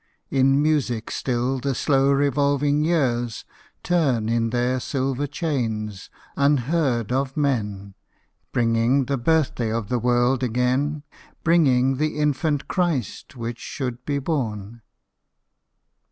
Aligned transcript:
In 0.31 0.59
music 0.59 1.11
still 1.11 1.59
the 1.59 1.75
slow 1.75 2.11
revolving 2.11 2.83
years 2.83 3.45
Turn 3.83 4.29
in 4.29 4.49
their 4.49 4.79
silver 4.79 5.27
chain, 5.27 5.93
unheard 6.35 7.11
of 7.11 7.37
men, 7.37 7.93
Bringing 8.51 9.05
the 9.05 9.19
birthday 9.19 9.71
of 9.71 9.89
the 9.89 9.99
world 9.99 10.41
again,— 10.41 11.03
Bringing 11.43 11.97
the 11.97 12.17
infant 12.17 12.67
Christ 12.67 13.35
which 13.35 13.59
should 13.59 14.03
be 14.03 14.17
born. 14.17 14.81